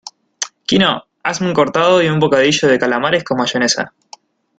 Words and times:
Quino, 0.71 1.03
hazme 1.21 1.45
un 1.49 1.53
cortado 1.53 2.01
y 2.01 2.07
un 2.07 2.19
bocadillo 2.19 2.67
de 2.67 2.79
calamares 2.79 3.23
con 3.23 3.37
mayonesa. 3.37 3.93